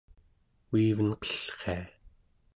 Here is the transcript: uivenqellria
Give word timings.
uivenqellria 0.71 1.87